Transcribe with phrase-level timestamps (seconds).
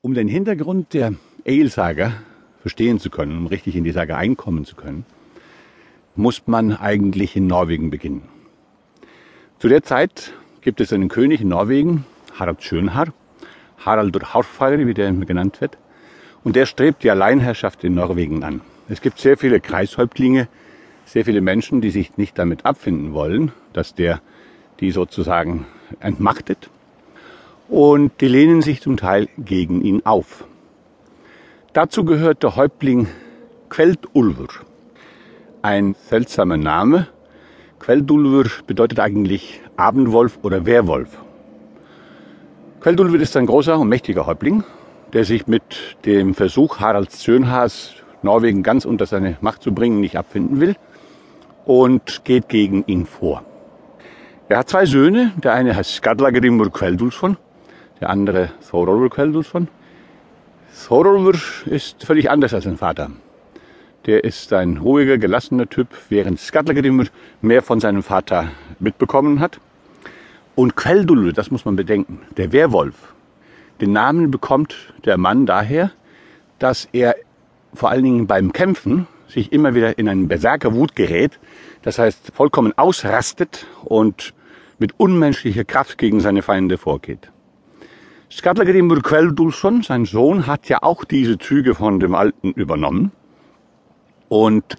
[0.00, 2.12] Um den Hintergrund der Ale-Saga
[2.60, 5.04] verstehen zu können, um richtig in die Saga einkommen zu können,
[6.14, 8.22] muss man eigentlich in Norwegen beginnen.
[9.58, 12.04] Zu der Zeit gibt es einen König in Norwegen,
[12.38, 13.08] Harald Schönhaar,
[13.78, 15.78] Haraldur Hárfagri, wie der genannt wird,
[16.44, 18.60] und der strebt die Alleinherrschaft in Norwegen an.
[18.88, 20.46] Es gibt sehr viele Kreishäuptlinge,
[21.06, 24.20] sehr viele Menschen, die sich nicht damit abfinden wollen, dass der
[24.78, 25.66] die sozusagen
[25.98, 26.70] entmachtet.
[27.68, 30.46] Und die lehnen sich zum Teil gegen ihn auf.
[31.74, 33.08] Dazu gehört der Häuptling
[33.68, 34.48] Kveldulvur.
[35.60, 37.08] Ein seltsamer Name.
[37.78, 41.18] Kveldulvur bedeutet eigentlich Abendwolf oder Werwolf.
[42.80, 44.64] Kveldulvur ist ein großer und mächtiger Häuptling,
[45.12, 47.92] der sich mit dem Versuch Haralds Schönhaas,
[48.22, 50.74] Norwegen ganz unter seine Macht zu bringen, nicht abfinden will
[51.66, 53.44] und geht gegen ihn vor.
[54.48, 55.32] Er hat zwei Söhne.
[55.36, 57.36] Der eine heißt Skadlagrimur Kveldulsson,
[58.00, 59.68] der andere Thorolfur Kveldulsson.
[60.86, 61.34] Thorolfur
[61.66, 63.10] ist völlig anders als sein Vater.
[64.06, 67.06] Der ist ein ruhiger, gelassener Typ, während Skadlagrimur
[67.42, 69.60] mehr von seinem Vater mitbekommen hat.
[70.54, 73.14] Und Kveldulur, das muss man bedenken, der Werwolf,
[73.80, 75.92] den Namen bekommt der Mann daher,
[76.58, 77.14] dass er
[77.74, 81.38] vor allen Dingen beim Kämpfen sich immer wieder in einen Berserkerwut gerät,
[81.82, 84.34] das heißt vollkommen ausrastet und
[84.78, 87.30] mit unmenschlicher Kraft gegen seine Feinde vorgeht.
[88.30, 93.10] Skallagrimur Kveldulsson, sein Sohn, hat ja auch diese Züge von dem Alten übernommen.
[94.28, 94.76] Und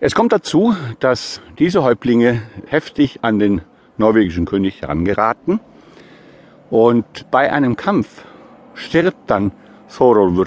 [0.00, 3.60] es kommt dazu, dass diese Häuptlinge heftig an den
[3.96, 5.60] norwegischen König herangeraten.
[6.68, 8.24] Und bei einem Kampf
[8.74, 9.52] stirbt dann
[9.88, 10.46] Thorolfur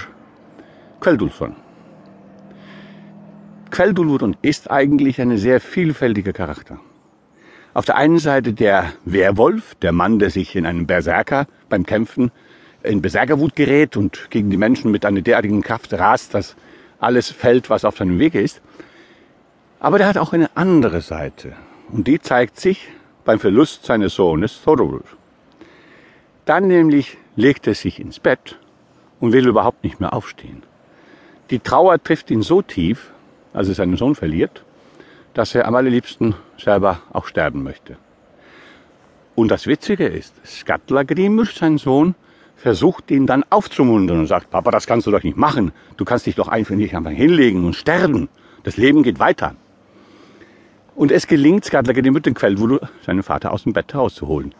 [1.00, 1.55] Kveldulsson.
[3.72, 6.78] Kveldulfur ist eigentlich ein sehr vielfältiger Charakter.
[7.78, 12.31] Auf der einen Seite der Werwolf, der Mann, der sich in einem Berserker beim Kämpfen
[12.81, 16.55] in Berserkerwut gerät und gegen die Menschen mit einer derartigen Kraft rast, dass
[16.98, 18.64] alles fällt, was auf seinem Wege ist.
[19.80, 21.54] Aber der hat auch eine andere Seite.
[21.92, 22.87] Und die zeigt sich
[23.26, 25.16] beim Verlust seines Sohnes Thorolf.
[26.45, 28.58] Dann nämlich legt er sich ins Bett
[29.20, 30.64] und will überhaupt nicht mehr aufstehen.
[31.52, 33.11] Die Trauer trifft ihn so tief,
[33.54, 34.66] als er seinen Sohn verliert,
[35.37, 37.98] dass er am allerliebsten selber auch sterben möchte.
[39.36, 42.15] Und das Witzige ist, Skattlagrimur, sein Sohn,
[42.55, 45.73] versucht ihn dann aufzumuntern und sagt, Papa, das kannst du doch nicht machen.
[45.95, 48.30] Du kannst dich doch einfach nicht einfach hinlegen und sterben.
[48.64, 49.55] Das Leben geht weiter.
[50.95, 54.55] Und es gelingt Skattlagrimur, den Quellwulu, seinen Vater aus dem Bett herauszuholen.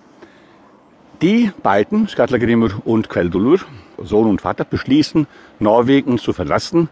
[1.24, 3.62] Die beiden, Skattlagrimur und Queldulur,
[3.98, 5.26] Sohn und Vater, beschließen,
[5.58, 6.90] Norwegen zu verlassen,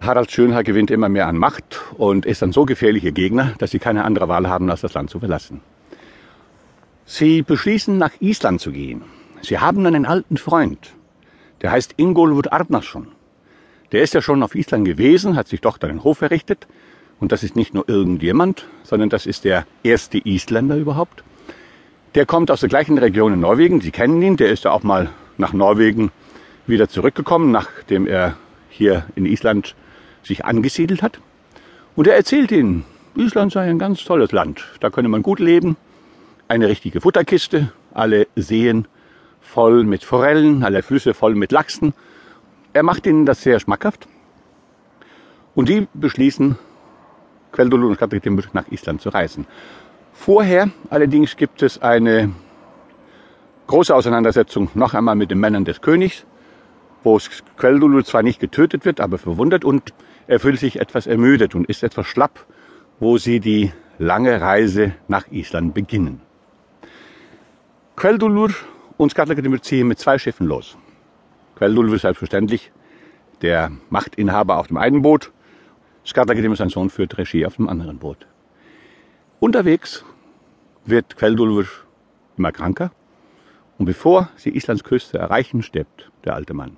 [0.00, 3.78] Harald Schönhaar gewinnt immer mehr an Macht und ist ein so gefährlicher Gegner, dass sie
[3.78, 5.60] keine andere Wahl haben, als das Land zu verlassen.
[7.04, 9.02] Sie beschließen, nach Island zu gehen.
[9.42, 10.94] Sie haben einen alten Freund,
[11.60, 13.08] der heißt Ingolfur Arnarsson.
[13.92, 16.66] Der ist ja schon auf Island gewesen, hat sich dort einen Hof errichtet.
[17.18, 21.24] Und das ist nicht nur irgendjemand, sondern das ist der erste Isländer überhaupt.
[22.14, 23.80] Der kommt aus der gleichen Region in Norwegen.
[23.82, 24.36] Sie kennen ihn.
[24.36, 26.10] Der ist ja auch mal nach Norwegen
[26.66, 28.36] wieder zurückgekommen, nachdem er
[28.70, 29.74] hier in Island
[30.22, 31.20] sich angesiedelt hat.
[31.96, 32.84] Und er erzählt ihnen,
[33.16, 34.64] Island sei ein ganz tolles Land.
[34.80, 35.76] Da könne man gut leben.
[36.48, 38.86] Eine richtige Futterkiste, alle Seen
[39.40, 41.94] voll mit Forellen, alle Flüsse voll mit Lachsen.
[42.72, 44.06] Er macht ihnen das sehr schmackhaft.
[45.54, 46.56] Und die beschließen,
[47.52, 49.46] Queldolo und Katritimur nach Island zu reisen.
[50.12, 52.30] Vorher allerdings gibt es eine
[53.66, 56.24] große Auseinandersetzung noch einmal mit den Männern des Königs,
[57.02, 57.18] wo
[57.56, 59.94] Queldulu zwar nicht getötet wird, aber verwundet und
[60.26, 62.46] er fühlt sich etwas ermüdet und ist etwas schlapp,
[62.98, 66.20] wo sie die lange Reise nach Island beginnen.
[67.96, 68.50] Queldulur
[68.96, 70.76] und Skatlakedemir ziehen mit zwei Schiffen los.
[71.56, 72.72] Queldulur ist selbstverständlich
[73.42, 75.32] der Machtinhaber auf dem einen Boot.
[76.06, 78.26] Skatlakedemir, sein Sohn, führt Regie auf dem anderen Boot.
[79.38, 80.04] Unterwegs
[80.84, 81.66] wird Queldulur
[82.36, 82.90] immer kranker
[83.78, 86.76] und bevor sie Islands Küste erreichen, stirbt der alte Mann.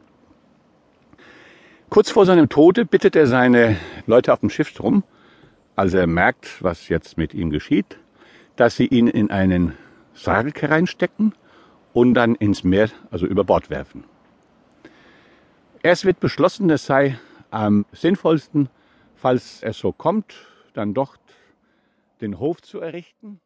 [1.92, 5.04] Kurz vor seinem Tode bittet er seine Leute auf dem Schiff drum,
[5.76, 7.98] als er merkt, was jetzt mit ihm geschieht,
[8.56, 9.76] dass sie ihn in einen
[10.14, 11.34] Sarg hereinstecken
[11.92, 14.04] und dann ins Meer, also über Bord werfen.
[15.82, 17.18] Erst wird beschlossen, es sei
[17.50, 18.70] am sinnvollsten,
[19.14, 20.34] falls es so kommt,
[20.72, 21.20] dann dort
[22.22, 23.38] den Hof zu errichten